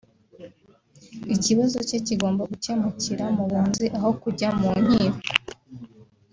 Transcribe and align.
ikibazo 1.35 1.77
cye 1.87 1.97
kigomba 2.05 2.43
gukemukira 2.51 3.25
mu 3.35 3.43
bunzi 3.49 3.85
aho 3.97 4.09
kujya 4.21 4.49
mu 4.59 4.69
nkiko 4.83 5.21